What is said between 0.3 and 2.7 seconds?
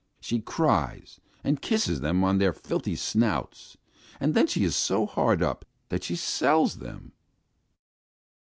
cries, and kisses them on their